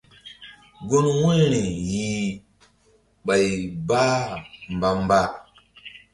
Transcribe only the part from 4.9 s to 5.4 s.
mba.